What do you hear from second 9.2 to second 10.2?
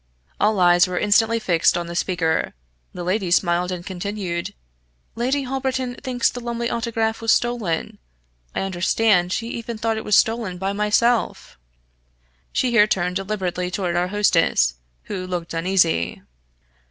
she even thought it was